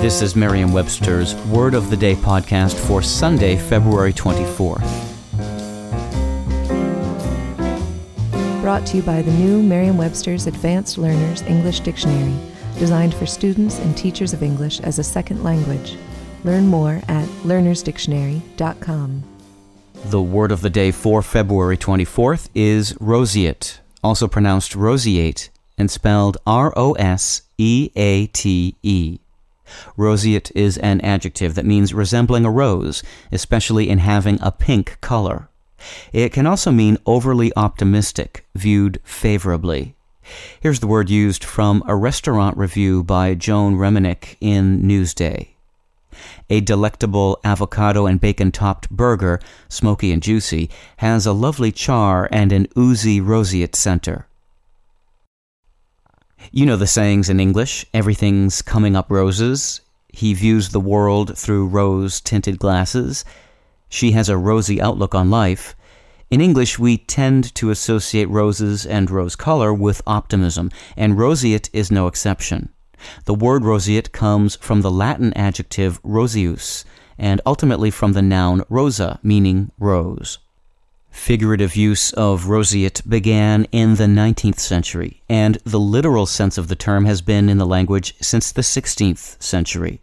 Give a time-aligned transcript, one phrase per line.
[0.00, 4.78] This is Merriam Webster's Word of the Day podcast for Sunday, February 24th.
[8.62, 12.38] Brought to you by the new Merriam Webster's Advanced Learners English Dictionary,
[12.78, 15.96] designed for students and teachers of English as a second language.
[16.44, 19.22] Learn more at learnersdictionary.com.
[20.04, 26.36] The word of the day for February 24th is roseate, also pronounced roseate and spelled
[26.46, 29.18] R O S E A T E.
[29.96, 35.48] Roseate is an adjective that means resembling a rose, especially in having a pink color.
[36.12, 39.94] It can also mean overly optimistic, viewed favorably.
[40.60, 45.48] Here's the word used from a restaurant review by Joan Reminick in Newsday.
[46.50, 52.52] A delectable avocado and bacon topped burger, smoky and juicy, has a lovely char and
[52.52, 54.27] an oozy roseate center.
[56.52, 59.80] You know the sayings in English everything's coming up roses.
[60.08, 63.24] He views the world through rose tinted glasses.
[63.88, 65.76] She has a rosy outlook on life.
[66.30, 71.90] In English, we tend to associate roses and rose color with optimism, and roseate is
[71.90, 72.68] no exception.
[73.24, 76.84] The word roseate comes from the Latin adjective roseus,
[77.18, 80.38] and ultimately from the noun rosa, meaning rose.
[81.18, 86.76] Figurative use of roseate began in the 19th century, and the literal sense of the
[86.76, 90.00] term has been in the language since the 16th century.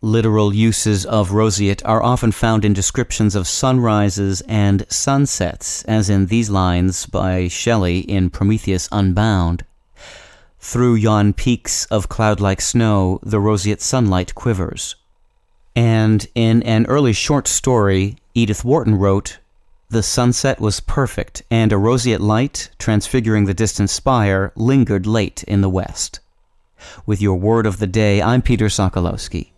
[0.00, 6.26] Literal uses of roseate are often found in descriptions of sunrises and sunsets, as in
[6.26, 9.64] these lines by Shelley in Prometheus Unbound.
[10.58, 14.96] Through yon peaks of cloud like snow, the roseate sunlight quivers.
[15.76, 19.38] And in an early short story, Edith Wharton wrote,
[19.88, 25.60] The sunset was perfect, and a roseate light, transfiguring the distant spire, lingered late in
[25.60, 26.18] the west.
[27.06, 29.50] With your word of the day, I'm Peter Sokolowski.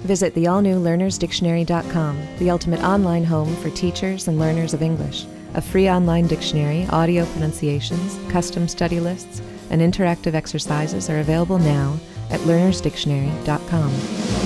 [0.00, 5.24] Visit the all new learnersdictionary.com, the ultimate online home for teachers and learners of English.
[5.54, 9.40] A free online dictionary, audio pronunciations, custom study lists,
[9.70, 11.98] and interactive exercises are available now
[12.30, 14.45] at learnersdictionary.com.